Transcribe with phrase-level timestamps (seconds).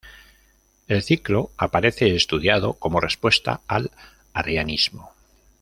[0.87, 3.91] El ciclo aparece estudiado como respuesta al
[4.33, 5.11] arrianismo.